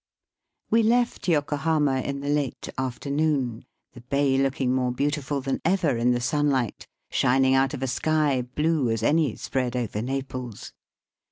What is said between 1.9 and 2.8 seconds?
in the late